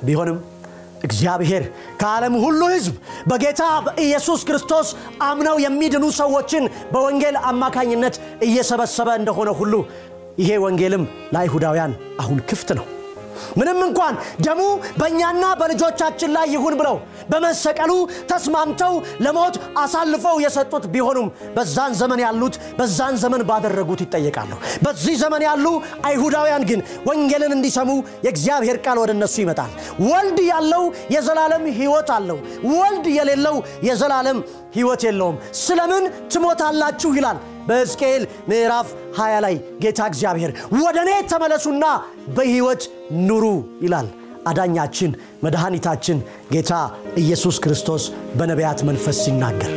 [0.07, 0.37] ቢሆንም
[1.03, 1.63] እግዚአብሔር
[2.01, 2.95] ከዓለም ሁሉ ሕዝብ
[3.27, 4.87] በጌታ በኢየሱስ ክርስቶስ
[5.27, 8.15] አምነው የሚድኑ ሰዎችን በወንጌል አማካኝነት
[8.47, 9.73] እየሰበሰበ እንደሆነ ሁሉ
[10.39, 12.85] ይሄ ወንጌልም ለአይሁዳውያን አሁን ክፍት ነው።
[13.59, 14.61] ምንም እንኳን ደሙ
[14.99, 16.97] በእኛና በልጆቻችን ላይ ይሁን ብለው
[17.31, 17.91] በመሰቀሉ
[18.31, 18.93] ተስማምተው
[19.25, 24.51] ለሞት አሳልፈው የሰጡት ቢሆኑም በዛን ዘመን ያሉት በዛን ዘመን ባደረጉት ይጠየቃሉ።
[24.85, 25.65] በዚህ ዘመን ያሉ
[26.09, 27.89] አይሁዳውያን ግን ወንጌልን እንዲሰሙ
[28.25, 29.71] የእግዚአብሔር ቃል ወደ እነሱ ይመጣል።
[30.07, 30.83] ወልድ ያለው
[31.15, 32.39] የዘላለም ሕይወት አለው፣
[32.73, 34.39] ወልድ የሌለው የዘላለም
[34.75, 41.85] ሕይወት የለውም። ስለምን ትሞታላችሁ ይላል በሕዝቅኤል ምዕራፍ 20 ላይ ጌታ እግዚአብሔር ወደ እኔ ተመለሱና
[42.37, 42.83] በሕይወት
[43.27, 43.45] ኑሩ
[43.81, 44.07] ይላል።
[44.47, 45.11] አዳኛችን
[45.43, 46.17] መድኃኒታችን
[46.51, 46.73] ጌታ
[47.17, 48.03] ኢየሱስ ክርስቶስ
[48.37, 49.71] በነቢያት መንፈስ ሲናገር